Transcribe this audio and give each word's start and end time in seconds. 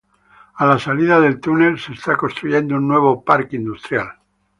A 0.55 0.65
la 0.69 0.79
salida 0.85 1.19
del 1.19 1.39
túnel 1.39 1.77
se 1.77 1.93
está 1.93 2.17
construyendo 2.17 2.73
un 2.75 2.87
nuevo 2.87 3.23
parque 3.23 3.57
industrial. 3.57 4.09